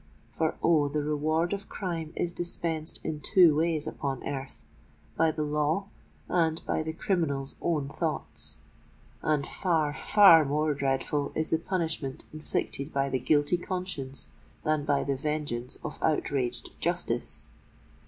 For, 0.31 0.55
oh! 0.63 0.87
the 0.87 1.03
reward 1.03 1.53
of 1.53 1.69
crime 1.69 2.11
is 2.15 2.33
dispensed 2.33 2.99
in 3.03 3.19
two 3.19 3.55
ways 3.55 3.85
upon 3.85 4.23
earth,—by 4.27 5.29
the 5.33 5.43
law, 5.43 5.89
and 6.27 6.59
by 6.65 6.81
the 6.81 6.91
criminal's 6.91 7.55
own 7.61 7.87
thoughts;—and 7.87 9.45
far—far 9.45 10.43
more 10.45 10.73
dreadful 10.73 11.31
is 11.35 11.51
the 11.51 11.59
punishment 11.59 12.23
inflicted 12.33 12.91
by 12.91 13.09
the 13.11 13.19
guilty 13.19 13.57
conscience 13.57 14.27
than 14.63 14.85
by 14.85 15.03
the 15.03 15.15
vengeance 15.17 15.77
of 15.83 15.99
outraged 16.01 16.71
justice. 16.81 17.49